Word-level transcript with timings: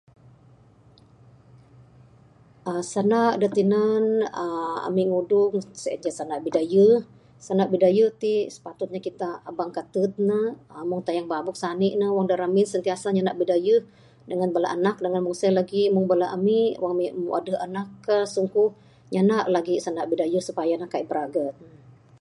uhh 2.69 2.83
sanda 2.91 3.23
da 3.41 3.47
tinan 3.57 4.05
ami 4.87 5.03
ngudung 5.11 5.53
sien 5.81 5.99
ce 6.03 6.09
sanda 6.17 6.35
bidayuh. 6.45 6.97
Sanda 7.45 7.63
bidayuh 7.73 8.09
ti 8.21 8.33
sepatut 8.55 8.89
ne 8.91 8.99
kita 9.07 9.29
aba 9.49 9.63
kated 9.75 10.11
ne. 10.29 10.39
Wang 10.89 11.01
tayang 11.05 11.29
babuk 11.33 11.57
ngamin 11.61 11.91
ne 11.99 12.05
ngan 12.15 12.49
ne 12.55 12.61
sentiasa 12.73 13.07
nyana 13.15 13.31
bidayuh 13.39 13.79
da 13.85 13.87
ramin 13.87 14.37
ngan 14.37 14.51
Bala 14.55 14.67
anak. 14.77 14.95
Dangan 15.03 15.21
mung 15.25 15.37
sien 15.39 15.53
lagih 15.59 15.85
ami, 16.35 16.59
wang 16.83 16.93
ami 16.93 17.05
adeh 17.37 17.57
anak 17.65 17.87
ka 18.05 18.15
sungkuh 18.35 18.69
nyana 19.13 19.37
lagi 19.55 19.75
sanda 19.83 20.03
bidayuh 20.11 20.43
supaya 20.47 20.73
ne 20.77 20.85
kaik 20.93 21.05
biragan. 21.09 21.51